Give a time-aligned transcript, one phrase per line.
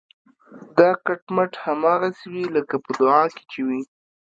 [0.77, 3.81] دا کټ مټ هماغسې وي لکه په دعا کې چې وي.